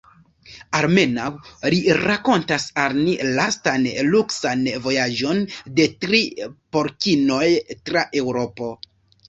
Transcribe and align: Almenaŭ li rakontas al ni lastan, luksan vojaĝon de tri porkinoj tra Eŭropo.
Almenaŭ 0.77 1.25
li 1.73 1.81
rakontas 1.99 2.65
al 2.85 2.95
ni 3.01 3.13
lastan, 3.41 3.87
luksan 4.09 4.65
vojaĝon 4.87 5.45
de 5.81 5.89
tri 6.07 6.25
porkinoj 6.79 7.47
tra 7.81 8.07
Eŭropo. 8.25 8.75